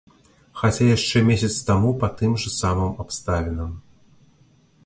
[0.61, 3.81] Хаця яшчэ месяц таму па тым жа самым абставінам.